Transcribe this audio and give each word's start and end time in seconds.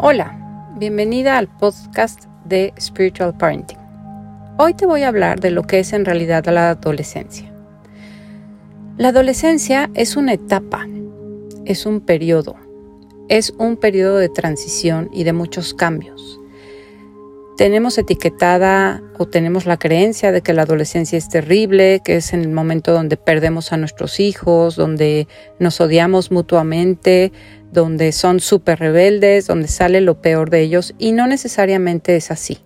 Hola, 0.00 0.32
bienvenida 0.78 1.38
al 1.38 1.48
podcast 1.48 2.26
de 2.44 2.72
Spiritual 2.78 3.36
Parenting. 3.36 3.80
Hoy 4.56 4.72
te 4.74 4.86
voy 4.86 5.02
a 5.02 5.08
hablar 5.08 5.40
de 5.40 5.50
lo 5.50 5.64
que 5.64 5.80
es 5.80 5.92
en 5.92 6.04
realidad 6.04 6.46
la 6.46 6.70
adolescencia. 6.70 7.52
La 8.96 9.08
adolescencia 9.08 9.90
es 9.94 10.16
una 10.16 10.34
etapa, 10.34 10.86
es 11.64 11.84
un 11.84 12.00
periodo, 12.00 12.54
es 13.28 13.52
un 13.58 13.76
periodo 13.76 14.18
de 14.18 14.28
transición 14.28 15.10
y 15.12 15.24
de 15.24 15.32
muchos 15.32 15.74
cambios. 15.74 16.38
Tenemos 17.58 17.98
etiquetada 17.98 19.02
o 19.18 19.26
tenemos 19.26 19.66
la 19.66 19.78
creencia 19.78 20.30
de 20.30 20.42
que 20.42 20.52
la 20.52 20.62
adolescencia 20.62 21.18
es 21.18 21.28
terrible, 21.28 22.00
que 22.04 22.14
es 22.14 22.32
en 22.32 22.42
el 22.42 22.50
momento 22.50 22.92
donde 22.92 23.16
perdemos 23.16 23.72
a 23.72 23.76
nuestros 23.76 24.20
hijos, 24.20 24.76
donde 24.76 25.26
nos 25.58 25.80
odiamos 25.80 26.30
mutuamente, 26.30 27.32
donde 27.72 28.12
son 28.12 28.38
súper 28.38 28.78
rebeldes, 28.78 29.48
donde 29.48 29.66
sale 29.66 30.00
lo 30.00 30.22
peor 30.22 30.50
de 30.50 30.60
ellos 30.60 30.94
y 30.98 31.10
no 31.10 31.26
necesariamente 31.26 32.14
es 32.14 32.30
así. 32.30 32.58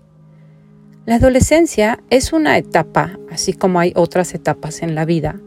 La 1.06 1.14
adolescencia 1.14 1.98
es 2.10 2.34
una 2.34 2.58
etapa, 2.58 3.18
así 3.30 3.54
como 3.54 3.80
hay 3.80 3.94
otras 3.96 4.34
etapas 4.34 4.82
en 4.82 4.94
la 4.94 5.06
vida, 5.06 5.40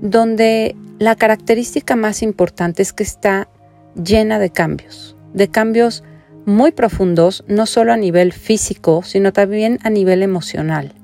donde 0.00 0.74
la 0.98 1.16
característica 1.16 1.96
más 1.96 2.22
importante 2.22 2.80
es 2.80 2.94
que 2.94 3.02
está 3.02 3.46
llena 3.94 4.38
de 4.38 4.48
cambios, 4.48 5.18
de 5.34 5.48
cambios 5.48 6.02
muy 6.46 6.72
profundos, 6.72 7.44
no 7.48 7.66
solo 7.66 7.92
a 7.92 7.96
nivel 7.96 8.32
físico, 8.32 9.02
sino 9.02 9.32
también 9.32 9.78
a 9.82 9.90
nivel 9.90 10.22
emocional. 10.22 10.94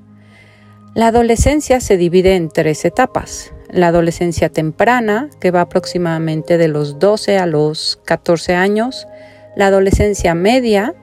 La 0.95 1.07
adolescencia 1.07 1.79
se 1.79 1.97
divide 1.97 2.35
en 2.35 2.49
tres 2.49 2.83
etapas 2.85 3.53
la 3.69 3.87
adolescencia 3.87 4.49
temprana, 4.49 5.29
que 5.39 5.51
va 5.51 5.61
aproximadamente 5.61 6.57
de 6.57 6.67
los 6.67 6.99
12 6.99 7.37
a 7.37 7.45
los 7.45 7.99
14 8.05 8.55
años, 8.55 9.07
la 9.55 9.67
adolescencia 9.67 10.35
media, 10.35 10.95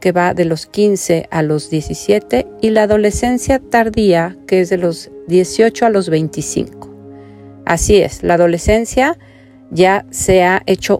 que 0.00 0.12
va 0.12 0.34
de 0.34 0.44
los 0.44 0.66
15 0.66 1.28
a 1.30 1.42
los 1.42 1.70
17, 1.70 2.46
y 2.60 2.70
la 2.70 2.82
adolescencia 2.82 3.58
tardía, 3.58 4.36
que 4.46 4.60
es 4.60 4.70
de 4.70 4.78
los 4.78 5.10
18 5.28 5.86
a 5.86 5.90
los 5.90 6.08
25. 6.08 6.90
Así 7.64 7.96
es, 7.96 8.22
la 8.22 8.34
adolescencia 8.34 9.18
ya 9.70 10.04
se 10.10 10.44
ha 10.44 10.62
hecho 10.66 10.98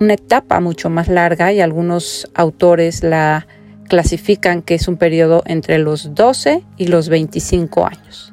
una 0.00 0.14
etapa 0.14 0.60
mucho 0.60 0.88
más 0.88 1.08
larga 1.08 1.52
y 1.52 1.60
algunos 1.60 2.28
autores 2.34 3.02
la 3.02 3.46
clasifican 3.86 4.62
que 4.62 4.74
es 4.74 4.88
un 4.88 4.96
periodo 4.96 5.42
entre 5.44 5.78
los 5.78 6.14
12 6.14 6.64
y 6.78 6.86
los 6.86 7.10
25 7.10 7.86
años. 7.86 8.32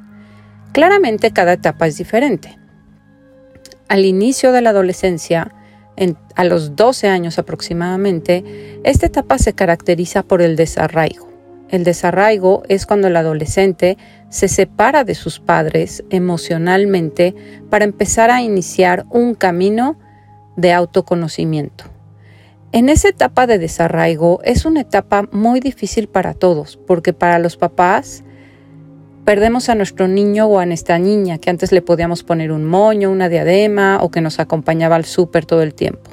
Claramente 0.72 1.30
cada 1.30 1.52
etapa 1.52 1.86
es 1.86 1.98
diferente. 1.98 2.58
Al 3.88 4.06
inicio 4.06 4.52
de 4.52 4.62
la 4.62 4.70
adolescencia, 4.70 5.52
a 6.36 6.44
los 6.44 6.74
12 6.74 7.08
años 7.08 7.38
aproximadamente, 7.38 8.80
esta 8.84 9.06
etapa 9.06 9.36
se 9.38 9.52
caracteriza 9.52 10.22
por 10.22 10.40
el 10.40 10.56
desarraigo. 10.56 11.28
El 11.68 11.84
desarraigo 11.84 12.62
es 12.68 12.86
cuando 12.86 13.08
el 13.08 13.16
adolescente 13.16 13.98
se 14.30 14.48
separa 14.48 15.04
de 15.04 15.14
sus 15.14 15.38
padres 15.38 16.02
emocionalmente 16.08 17.34
para 17.68 17.84
empezar 17.84 18.30
a 18.30 18.40
iniciar 18.40 19.04
un 19.10 19.34
camino 19.34 19.98
de 20.58 20.72
autoconocimiento. 20.72 21.84
En 22.72 22.88
esa 22.88 23.08
etapa 23.08 23.46
de 23.46 23.58
desarraigo 23.58 24.40
es 24.42 24.66
una 24.66 24.80
etapa 24.80 25.26
muy 25.30 25.60
difícil 25.60 26.08
para 26.08 26.34
todos, 26.34 26.76
porque 26.76 27.12
para 27.12 27.38
los 27.38 27.56
papás 27.56 28.24
perdemos 29.24 29.68
a 29.68 29.76
nuestro 29.76 30.08
niño 30.08 30.46
o 30.46 30.58
a 30.58 30.66
nuestra 30.66 30.98
niña, 30.98 31.38
que 31.38 31.48
antes 31.48 31.70
le 31.70 31.80
podíamos 31.80 32.24
poner 32.24 32.50
un 32.50 32.66
moño, 32.66 33.10
una 33.10 33.28
diadema 33.28 34.00
o 34.02 34.10
que 34.10 34.20
nos 34.20 34.40
acompañaba 34.40 34.96
al 34.96 35.04
súper 35.04 35.46
todo 35.46 35.62
el 35.62 35.74
tiempo. 35.74 36.10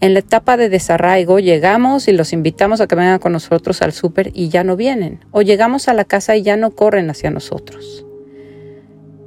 En 0.00 0.12
la 0.12 0.20
etapa 0.20 0.56
de 0.56 0.68
desarraigo 0.68 1.38
llegamos 1.38 2.06
y 2.06 2.12
los 2.12 2.32
invitamos 2.32 2.80
a 2.80 2.86
que 2.86 2.94
vengan 2.94 3.18
con 3.18 3.32
nosotros 3.32 3.80
al 3.80 3.92
súper 3.92 4.30
y 4.34 4.50
ya 4.50 4.62
no 4.62 4.76
vienen. 4.76 5.24
O 5.32 5.42
llegamos 5.42 5.88
a 5.88 5.94
la 5.94 6.04
casa 6.04 6.36
y 6.36 6.42
ya 6.42 6.56
no 6.56 6.70
corren 6.70 7.10
hacia 7.10 7.30
nosotros. 7.30 8.04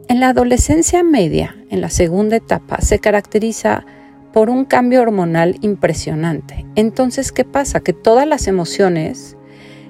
En 0.07 0.19
la 0.19 0.29
adolescencia 0.29 1.03
media, 1.03 1.57
en 1.69 1.81
la 1.81 1.89
segunda 1.89 2.35
etapa, 2.35 2.79
se 2.81 2.99
caracteriza 2.99 3.85
por 4.33 4.49
un 4.49 4.65
cambio 4.65 5.01
hormonal 5.01 5.57
impresionante. 5.61 6.65
Entonces, 6.75 7.31
¿qué 7.31 7.43
pasa? 7.43 7.81
Que 7.81 7.93
todas 7.93 8.27
las 8.27 8.47
emociones 8.47 9.37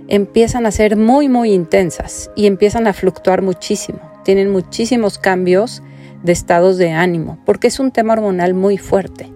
empiezan 0.07 0.66
a 0.66 0.72
ser 0.72 0.97
muy, 0.97 1.29
muy 1.29 1.53
intensas 1.53 2.31
y 2.35 2.46
empiezan 2.47 2.88
a 2.88 2.94
fluctuar 2.94 3.41
muchísimo. 3.41 4.00
Tienen 4.24 4.51
muchísimos 4.51 5.18
cambios 5.18 5.81
de 6.24 6.31
estados 6.31 6.78
de 6.78 6.91
ánimo, 6.91 7.40
porque 7.46 7.68
es 7.68 7.80
un 7.80 7.91
tema 7.91 8.13
hormonal 8.13 8.53
muy 8.53 8.78
fuerte. 8.78 9.31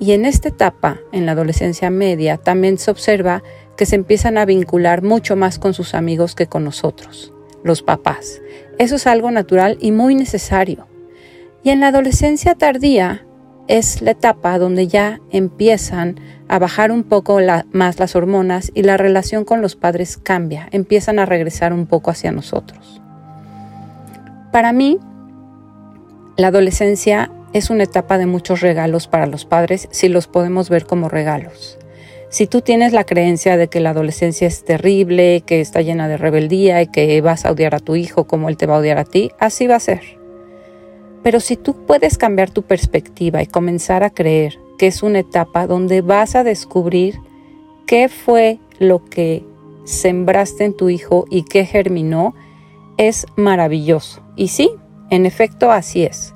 Y 0.00 0.12
en 0.12 0.24
esta 0.24 0.48
etapa, 0.48 0.98
en 1.12 1.26
la 1.26 1.32
adolescencia 1.32 1.90
media, 1.90 2.38
también 2.38 2.78
se 2.78 2.90
observa 2.90 3.42
que 3.76 3.86
se 3.86 3.96
empiezan 3.96 4.38
a 4.38 4.46
vincular 4.46 5.02
mucho 5.02 5.36
más 5.36 5.58
con 5.58 5.74
sus 5.74 5.94
amigos 5.94 6.34
que 6.34 6.46
con 6.46 6.64
nosotros, 6.64 7.32
los 7.62 7.82
papás. 7.82 8.40
Eso 8.78 8.96
es 8.96 9.06
algo 9.06 9.30
natural 9.30 9.76
y 9.80 9.92
muy 9.92 10.14
necesario. 10.14 10.86
Y 11.62 11.70
en 11.70 11.80
la 11.80 11.88
adolescencia 11.88 12.54
tardía 12.54 13.26
es 13.70 14.02
la 14.02 14.10
etapa 14.10 14.58
donde 14.58 14.88
ya 14.88 15.20
empiezan 15.30 16.18
a 16.48 16.58
bajar 16.58 16.90
un 16.90 17.04
poco 17.04 17.38
más 17.70 18.00
las 18.00 18.16
hormonas 18.16 18.72
y 18.74 18.82
la 18.82 18.96
relación 18.96 19.44
con 19.44 19.62
los 19.62 19.76
padres 19.76 20.16
cambia, 20.18 20.68
empiezan 20.72 21.20
a 21.20 21.24
regresar 21.24 21.72
un 21.72 21.86
poco 21.86 22.10
hacia 22.10 22.32
nosotros. 22.32 23.00
Para 24.50 24.72
mí, 24.72 24.98
la 26.36 26.48
adolescencia 26.48 27.30
es 27.52 27.70
una 27.70 27.84
etapa 27.84 28.18
de 28.18 28.26
muchos 28.26 28.60
regalos 28.60 29.06
para 29.06 29.26
los 29.26 29.44
padres 29.44 29.88
si 29.92 30.08
los 30.08 30.26
podemos 30.26 30.68
ver 30.68 30.84
como 30.84 31.08
regalos. 31.08 31.78
Si 32.28 32.48
tú 32.48 32.62
tienes 32.62 32.92
la 32.92 33.04
creencia 33.04 33.56
de 33.56 33.68
que 33.68 33.78
la 33.78 33.90
adolescencia 33.90 34.48
es 34.48 34.64
terrible, 34.64 35.44
que 35.46 35.60
está 35.60 35.80
llena 35.80 36.08
de 36.08 36.16
rebeldía 36.16 36.82
y 36.82 36.88
que 36.88 37.20
vas 37.20 37.44
a 37.44 37.52
odiar 37.52 37.76
a 37.76 37.80
tu 37.80 37.94
hijo 37.94 38.26
como 38.26 38.48
él 38.48 38.56
te 38.56 38.66
va 38.66 38.76
a 38.76 38.78
odiar 38.78 38.98
a 38.98 39.04
ti, 39.04 39.30
así 39.38 39.68
va 39.68 39.76
a 39.76 39.80
ser. 39.80 40.19
Pero 41.22 41.40
si 41.40 41.56
tú 41.56 41.74
puedes 41.86 42.16
cambiar 42.18 42.50
tu 42.50 42.62
perspectiva 42.62 43.42
y 43.42 43.46
comenzar 43.46 44.04
a 44.04 44.10
creer 44.10 44.58
que 44.78 44.86
es 44.86 45.02
una 45.02 45.18
etapa 45.18 45.66
donde 45.66 46.00
vas 46.00 46.34
a 46.34 46.44
descubrir 46.44 47.20
qué 47.86 48.08
fue 48.08 48.58
lo 48.78 49.04
que 49.04 49.44
sembraste 49.84 50.64
en 50.64 50.74
tu 50.74 50.88
hijo 50.88 51.26
y 51.30 51.42
qué 51.42 51.66
germinó, 51.66 52.34
es 52.96 53.26
maravilloso. 53.36 54.22
Y 54.36 54.48
sí, 54.48 54.70
en 55.10 55.26
efecto 55.26 55.70
así 55.70 56.04
es. 56.04 56.34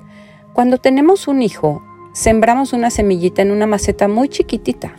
Cuando 0.53 0.77
tenemos 0.77 1.27
un 1.27 1.41
hijo, 1.41 1.81
sembramos 2.13 2.73
una 2.73 2.89
semillita 2.89 3.41
en 3.41 3.51
una 3.51 3.67
maceta 3.67 4.07
muy 4.07 4.29
chiquitita, 4.29 4.95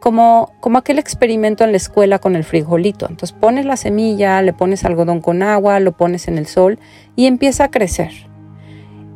como, 0.00 0.52
como 0.60 0.78
aquel 0.78 0.98
experimento 0.98 1.64
en 1.64 1.70
la 1.70 1.76
escuela 1.76 2.18
con 2.18 2.34
el 2.36 2.44
frijolito. 2.44 3.06
Entonces 3.08 3.36
pones 3.38 3.66
la 3.66 3.76
semilla, 3.76 4.40
le 4.42 4.52
pones 4.52 4.84
algodón 4.84 5.20
con 5.20 5.42
agua, 5.42 5.80
lo 5.80 5.92
pones 5.92 6.28
en 6.28 6.38
el 6.38 6.46
sol 6.46 6.78
y 7.14 7.26
empieza 7.26 7.64
a 7.64 7.70
crecer. 7.70 8.12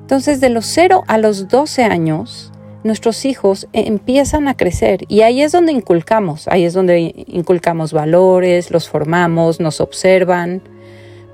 Entonces, 0.08 0.40
de 0.40 0.48
los 0.48 0.64
0 0.64 1.04
a 1.06 1.18
los 1.18 1.48
12 1.48 1.84
años, 1.84 2.50
nuestros 2.82 3.26
hijos 3.26 3.68
empiezan 3.74 4.48
a 4.48 4.56
crecer 4.56 5.04
y 5.06 5.20
ahí 5.20 5.42
es 5.42 5.52
donde 5.52 5.72
inculcamos, 5.72 6.48
ahí 6.48 6.64
es 6.64 6.72
donde 6.72 7.26
inculcamos 7.26 7.92
valores, 7.92 8.70
los 8.70 8.88
formamos, 8.88 9.60
nos 9.60 9.82
observan, 9.82 10.62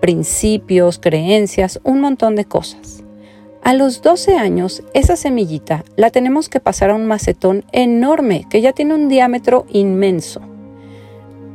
principios, 0.00 0.98
creencias, 0.98 1.78
un 1.84 2.00
montón 2.00 2.34
de 2.34 2.46
cosas. 2.46 3.04
A 3.62 3.74
los 3.74 4.02
12 4.02 4.38
años, 4.38 4.82
esa 4.92 5.14
semillita 5.14 5.84
la 5.94 6.10
tenemos 6.10 6.48
que 6.48 6.58
pasar 6.58 6.90
a 6.90 6.96
un 6.96 7.06
macetón 7.06 7.64
enorme 7.70 8.44
que 8.50 8.60
ya 8.60 8.72
tiene 8.72 8.94
un 8.94 9.08
diámetro 9.08 9.66
inmenso. 9.68 10.40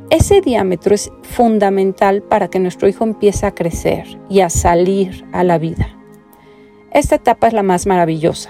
Ese 0.09 0.39
diámetro 0.39 0.95
es 0.95 1.11
fundamental 1.23 2.21
para 2.21 2.47
que 2.47 2.59
nuestro 2.59 2.87
hijo 2.87 3.03
empiece 3.03 3.45
a 3.45 3.53
crecer 3.53 4.05
y 4.29 4.39
a 4.39 4.49
salir 4.49 5.25
a 5.33 5.43
la 5.43 5.57
vida. 5.57 5.98
Esta 6.91 7.15
etapa 7.15 7.47
es 7.47 7.53
la 7.53 7.63
más 7.63 7.85
maravillosa. 7.85 8.49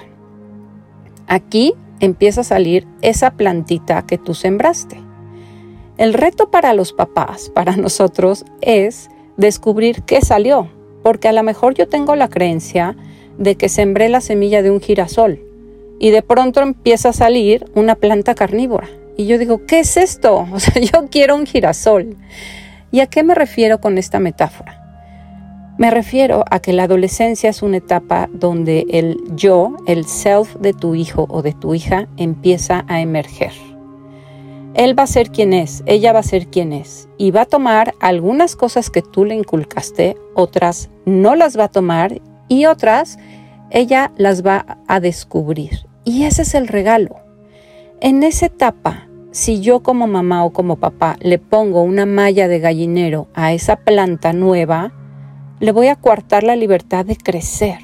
Aquí 1.28 1.74
empieza 2.00 2.42
a 2.42 2.46
salir 2.46 2.88
esa 3.02 3.32
plantita 3.32 4.06
que 4.06 4.18
tú 4.18 4.34
sembraste. 4.34 4.98
El 5.98 6.14
reto 6.14 6.50
para 6.50 6.74
los 6.74 6.94
papás, 6.94 7.50
para 7.50 7.76
nosotros, 7.76 8.46
es 8.62 9.10
descubrir 9.36 10.04
qué 10.04 10.22
salió, 10.22 10.70
porque 11.04 11.28
a 11.28 11.34
lo 11.34 11.44
mejor 11.44 11.74
yo 11.74 11.88
tengo 11.88 12.16
la 12.16 12.30
creencia 12.30 12.96
de 13.38 13.56
que 13.56 13.70
sembré 13.70 14.10
la 14.10 14.22
semilla 14.22 14.62
de 14.62 14.72
un 14.72 14.82
girasol 14.82 15.42
y 16.00 16.12
de 16.12 16.22
pronto 16.22 16.62
empieza 16.62 17.10
a 17.10 17.14
salir 17.14 17.70
una 17.76 17.96
planta 17.96 18.34
carnívora. 18.34 18.88
Y 19.18 19.26
yo 19.26 19.38
digo, 19.38 19.66
¿qué 19.66 19.80
es 19.80 19.98
esto? 19.98 20.48
O 20.54 20.60
sea, 20.60 20.82
yo 20.82 21.10
quiero 21.12 21.36
un 21.36 21.46
girasol. 21.46 22.16
¿Y 22.92 23.02
a 23.02 23.08
qué 23.08 23.22
me 23.22 23.36
refiero 23.36 23.82
con 23.82 23.98
esta 23.98 24.20
metáfora? 24.20 24.79
Me 25.80 25.92
refiero 25.92 26.44
a 26.52 26.60
que 26.60 26.74
la 26.74 26.84
adolescencia 26.84 27.50
es 27.50 27.62
una 27.64 27.78
etapa 27.78 28.28
donde 28.34 28.86
el 28.90 29.18
yo, 29.38 29.78
el 29.88 30.04
self 30.04 30.58
de 30.58 30.74
tu 30.74 30.94
hijo 30.94 31.26
o 31.30 31.42
de 31.42 31.54
tu 31.54 31.74
hija 31.74 32.10
empieza 32.18 32.84
a 32.90 33.00
emerger. 33.00 33.54
Él 34.74 35.00
va 35.00 35.04
a 35.04 35.08
ser 35.08 35.30
quien 35.32 35.54
es, 35.54 35.82
ella 35.86 36.12
va 36.12 36.20
a 36.20 36.24
ser 36.24 36.48
quien 36.48 36.74
es 36.74 37.08
y 37.18 37.32
va 37.32 37.44
a 37.44 37.46
tomar 37.46 37.94
algunas 38.02 38.58
cosas 38.58 38.90
que 38.90 39.02
tú 39.02 39.24
le 39.24 39.36
inculcaste, 39.36 40.18
otras 40.36 40.90
no 41.06 41.36
las 41.36 41.58
va 41.58 41.64
a 41.64 41.72
tomar 41.72 42.20
y 42.50 42.66
otras 42.66 43.18
ella 43.70 44.12
las 44.18 44.46
va 44.46 44.80
a 44.86 45.00
descubrir. 45.00 45.88
Y 46.04 46.26
ese 46.26 46.42
es 46.42 46.56
el 46.56 46.68
regalo. 46.68 47.16
En 48.02 48.24
esa 48.24 48.48
etapa 48.48 49.08
si 49.32 49.62
yo 49.62 49.82
como 49.82 50.08
mamá 50.08 50.44
o 50.44 50.52
como 50.52 50.78
papá 50.78 51.16
le 51.22 51.38
pongo 51.38 51.84
una 51.84 52.06
malla 52.06 52.48
de 52.50 52.60
gallinero 52.60 53.28
a 53.34 53.54
esa 53.54 53.78
planta 53.78 54.34
nueva, 54.34 54.92
le 55.60 55.74
voy 55.74 55.88
a 55.88 55.96
coartar 55.96 56.44
la 56.44 56.56
libertad 56.56 57.06
de 57.06 57.18
crecer. 57.18 57.80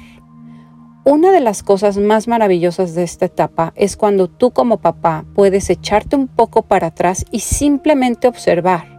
Una 1.04 1.30
de 1.30 1.40
las 1.40 1.62
cosas 1.62 1.98
más 1.98 2.26
maravillosas 2.26 2.94
de 2.94 3.02
esta 3.02 3.26
etapa 3.26 3.72
es 3.76 3.96
cuando 3.96 4.28
tú 4.28 4.50
como 4.50 4.78
papá 4.78 5.24
puedes 5.34 5.68
echarte 5.70 6.16
un 6.16 6.26
poco 6.26 6.62
para 6.62 6.88
atrás 6.88 7.24
y 7.30 7.40
simplemente 7.40 8.28
observar. 8.28 8.96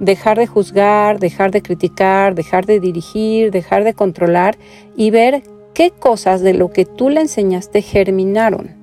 Dejar 0.00 0.38
de 0.38 0.46
juzgar, 0.46 1.18
dejar 1.18 1.50
de 1.50 1.62
criticar, 1.62 2.34
dejar 2.34 2.66
de 2.66 2.78
dirigir, 2.78 3.50
dejar 3.50 3.84
de 3.84 3.94
controlar 3.94 4.58
y 4.96 5.10
ver 5.10 5.42
qué 5.72 5.90
cosas 5.90 6.42
de 6.42 6.52
lo 6.52 6.70
que 6.70 6.84
tú 6.84 7.08
le 7.08 7.22
enseñaste 7.22 7.80
germinaron. 7.80 8.76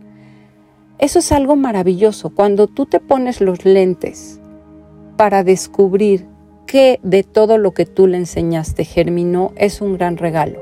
Eso 0.97 1.19
es 1.19 1.31
algo 1.31 1.55
maravilloso. 1.55 2.31
Cuando 2.31 2.67
tú 2.67 2.85
te 2.85 2.99
pones 2.99 3.39
los 3.39 3.65
lentes 3.65 4.39
para 5.15 5.43
descubrir 5.43 6.30
qué 6.71 7.01
de 7.03 7.23
todo 7.23 7.57
lo 7.57 7.73
que 7.73 7.85
tú 7.85 8.07
le 8.07 8.15
enseñaste 8.15 8.85
germinó, 8.85 9.51
es 9.57 9.81
un 9.81 9.97
gran 9.97 10.15
regalo. 10.15 10.61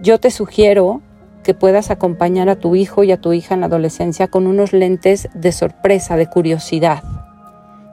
Yo 0.00 0.18
te 0.18 0.30
sugiero 0.30 1.02
que 1.42 1.52
puedas 1.52 1.90
acompañar 1.90 2.48
a 2.48 2.56
tu 2.56 2.74
hijo 2.74 3.04
y 3.04 3.12
a 3.12 3.20
tu 3.20 3.34
hija 3.34 3.52
en 3.52 3.60
la 3.60 3.66
adolescencia 3.66 4.28
con 4.28 4.46
unos 4.46 4.72
lentes 4.72 5.28
de 5.34 5.52
sorpresa, 5.52 6.16
de 6.16 6.30
curiosidad. 6.30 7.02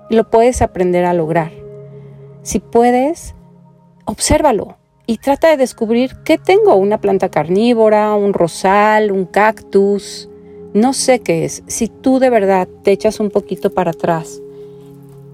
Lo 0.10 0.30
puedes 0.30 0.62
aprender 0.62 1.04
a 1.04 1.14
lograr. 1.14 1.52
Si 2.42 2.60
puedes, 2.60 3.36
obsérvalo 4.06 4.78
y 5.06 5.18
trata 5.18 5.50
de 5.50 5.58
descubrir 5.58 6.24
qué 6.24 6.38
tengo, 6.38 6.76
una 6.76 7.02
planta 7.02 7.28
carnívora, 7.28 8.16
un 8.16 8.32
rosal, 8.32 9.12
un 9.12 9.26
cactus, 9.26 10.30
no 10.74 10.94
sé 10.94 11.20
qué 11.20 11.44
es. 11.44 11.64
Si 11.68 11.90
tú 11.90 12.20
de 12.20 12.30
verdad 12.30 12.70
te 12.84 12.94
echas 12.94 13.20
un 13.20 13.30
poquito 13.30 13.74
para 13.74 13.92
atrás 13.92 14.42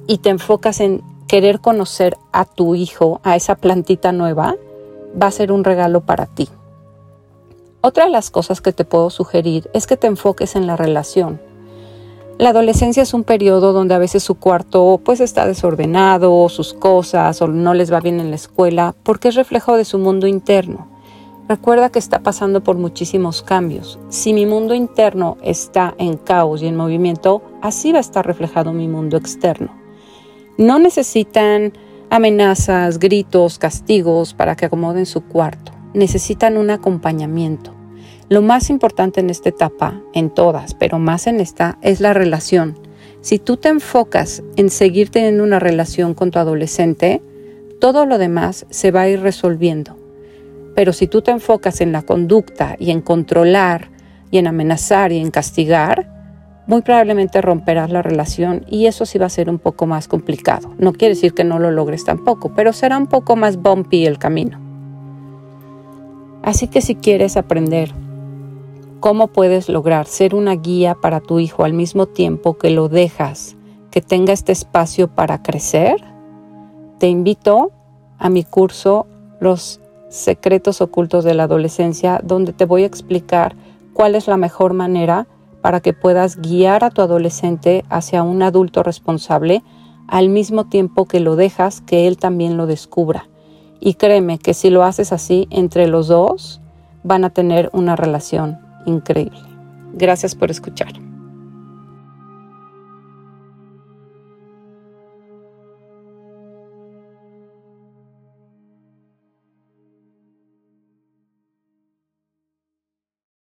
y 0.07 0.17
te 0.17 0.31
enfocas 0.31 0.79
en 0.79 1.03
querer 1.27 1.59
conocer 1.59 2.17
a 2.31 2.45
tu 2.45 2.75
hijo, 2.75 3.19
a 3.23 3.35
esa 3.35 3.55
plantita 3.55 4.11
nueva, 4.11 4.55
va 5.21 5.27
a 5.27 5.31
ser 5.31 5.51
un 5.51 5.63
regalo 5.63 6.01
para 6.01 6.25
ti. 6.25 6.49
Otra 7.81 8.05
de 8.05 8.11
las 8.11 8.31
cosas 8.31 8.61
que 8.61 8.73
te 8.73 8.85
puedo 8.85 9.09
sugerir 9.09 9.69
es 9.73 9.87
que 9.87 9.97
te 9.97 10.07
enfoques 10.07 10.55
en 10.55 10.67
la 10.67 10.75
relación. 10.75 11.39
La 12.37 12.49
adolescencia 12.49 13.03
es 13.03 13.13
un 13.13 13.23
periodo 13.23 13.73
donde 13.73 13.95
a 13.95 13.99
veces 13.99 14.23
su 14.23 14.35
cuarto 14.35 15.01
pues 15.03 15.19
está 15.19 15.47
desordenado, 15.47 16.49
sus 16.49 16.73
cosas 16.73 17.41
o 17.41 17.47
no 17.47 17.73
les 17.73 17.91
va 17.91 17.99
bien 17.99 18.19
en 18.19 18.29
la 18.29 18.35
escuela, 18.35 18.95
porque 19.03 19.29
es 19.29 19.35
reflejo 19.35 19.75
de 19.75 19.85
su 19.85 19.97
mundo 19.99 20.27
interno. 20.27 20.87
Recuerda 21.47 21.89
que 21.89 21.99
está 21.99 22.19
pasando 22.19 22.61
por 22.61 22.77
muchísimos 22.77 23.41
cambios. 23.41 23.97
Si 24.09 24.33
mi 24.33 24.45
mundo 24.45 24.73
interno 24.73 25.37
está 25.41 25.95
en 25.97 26.17
caos 26.17 26.61
y 26.61 26.67
en 26.67 26.75
movimiento, 26.75 27.41
así 27.61 27.91
va 27.91 27.99
a 27.99 28.01
estar 28.01 28.27
reflejado 28.27 28.73
mi 28.73 28.87
mundo 28.87 29.17
externo. 29.17 29.76
No 30.57 30.79
necesitan 30.79 31.73
amenazas, 32.09 32.97
gritos, 32.97 33.59
castigos 33.59 34.33
para 34.33 34.55
que 34.55 34.65
acomoden 34.65 35.05
su 35.05 35.23
cuarto. 35.23 35.71
Necesitan 35.93 36.57
un 36.57 36.71
acompañamiento. 36.71 37.75
Lo 38.27 38.41
más 38.41 38.71
importante 38.71 39.19
en 39.19 39.29
esta 39.29 39.49
etapa, 39.49 40.01
en 40.13 40.31
todas, 40.31 40.73
pero 40.73 40.97
más 40.97 41.27
en 41.27 41.39
esta, 41.39 41.77
es 41.83 42.01
la 42.01 42.13
relación. 42.13 42.79
Si 43.21 43.37
tú 43.37 43.57
te 43.57 43.69
enfocas 43.69 44.41
en 44.55 44.71
seguir 44.71 45.09
teniendo 45.09 45.43
una 45.43 45.59
relación 45.59 46.15
con 46.15 46.31
tu 46.31 46.39
adolescente, 46.39 47.21
todo 47.79 48.07
lo 48.07 48.17
demás 48.17 48.65
se 48.71 48.89
va 48.89 49.01
a 49.01 49.09
ir 49.09 49.21
resolviendo. 49.21 49.95
Pero 50.73 50.91
si 50.91 51.05
tú 51.05 51.21
te 51.21 51.29
enfocas 51.29 51.81
en 51.81 51.91
la 51.91 52.01
conducta 52.01 52.75
y 52.79 52.89
en 52.89 53.01
controlar 53.01 53.91
y 54.31 54.39
en 54.39 54.47
amenazar 54.47 55.11
y 55.11 55.19
en 55.19 55.29
castigar, 55.29 56.16
muy 56.67 56.81
probablemente 56.81 57.41
romperás 57.41 57.89
la 57.89 58.01
relación 58.01 58.65
y 58.69 58.85
eso 58.85 59.05
sí 59.05 59.17
va 59.17 59.25
a 59.25 59.29
ser 59.29 59.49
un 59.49 59.57
poco 59.57 59.87
más 59.87 60.07
complicado. 60.07 60.73
No 60.77 60.91
quiere 60.91 61.15
decir 61.15 61.33
que 61.33 61.45
no 61.45 61.59
lo 61.59 61.71
logres 61.71 62.03
tampoco, 62.03 62.51
pero 62.53 62.73
será 62.73 62.97
un 62.97 63.07
poco 63.07 63.37
más 63.37 63.57
bumpy 63.57 64.05
el 64.05 64.19
camino. 64.19 64.59
Así 66.43 66.67
que 66.67 66.81
si 66.81 66.95
quieres 66.95 67.37
aprender 67.37 67.91
cómo 68.99 69.27
puedes 69.27 69.69
lograr 69.69 70.07
ser 70.07 70.35
una 70.35 70.55
guía 70.55 70.95
para 70.95 71.21
tu 71.21 71.39
hijo 71.39 71.63
al 71.63 71.73
mismo 71.73 72.05
tiempo 72.05 72.57
que 72.57 72.69
lo 72.69 72.89
dejas 72.89 73.55
que 73.89 74.01
tenga 74.01 74.33
este 74.33 74.51
espacio 74.51 75.07
para 75.07 75.41
crecer, 75.41 76.03
te 76.99 77.07
invito 77.07 77.71
a 78.17 78.29
mi 78.29 78.43
curso 78.43 79.07
Los 79.39 79.79
secretos 80.09 80.81
ocultos 80.81 81.23
de 81.23 81.33
la 81.33 81.43
adolescencia, 81.43 82.19
donde 82.23 82.53
te 82.53 82.65
voy 82.65 82.83
a 82.83 82.87
explicar 82.87 83.55
cuál 83.93 84.15
es 84.15 84.27
la 84.27 84.37
mejor 84.37 84.73
manera 84.73 85.27
para 85.67 85.81
que 85.81 85.91
puedas 85.91 86.37
guiar 86.37 86.85
a 86.85 86.91
tu 86.91 87.01
adolescente 87.01 87.83
hacia 87.89 88.23
un 88.23 88.41
adulto 88.41 88.83
responsable 88.83 89.63
al 90.07 90.29
mismo 90.29 90.67
tiempo 90.67 91.03
que 91.03 91.19
lo 91.19 91.35
dejas 91.35 91.81
que 91.81 92.07
él 92.07 92.15
también 92.15 92.55
lo 92.55 92.67
descubra. 92.67 93.27
Y 93.81 93.95
créeme 93.95 94.39
que 94.39 94.53
si 94.53 94.69
lo 94.69 94.85
haces 94.85 95.11
así 95.11 95.45
entre 95.49 95.87
los 95.87 96.07
dos, 96.07 96.61
van 97.03 97.25
a 97.25 97.31
tener 97.31 97.69
una 97.73 97.97
relación 97.97 98.59
increíble. 98.85 99.41
Gracias 99.91 100.35
por 100.35 100.51
escuchar. 100.51 101.06